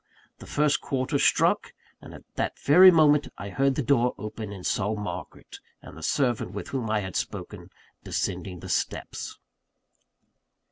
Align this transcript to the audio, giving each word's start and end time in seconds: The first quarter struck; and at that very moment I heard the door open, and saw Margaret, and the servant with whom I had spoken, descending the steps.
The 0.39 0.47
first 0.47 0.81
quarter 0.81 1.19
struck; 1.19 1.73
and 2.01 2.11
at 2.15 2.23
that 2.33 2.57
very 2.57 2.89
moment 2.89 3.27
I 3.37 3.51
heard 3.51 3.75
the 3.75 3.83
door 3.83 4.15
open, 4.17 4.51
and 4.51 4.65
saw 4.65 4.95
Margaret, 4.95 5.59
and 5.79 5.95
the 5.95 6.01
servant 6.01 6.53
with 6.53 6.69
whom 6.69 6.89
I 6.89 7.01
had 7.01 7.15
spoken, 7.15 7.69
descending 8.03 8.61
the 8.61 8.69
steps. 8.69 9.37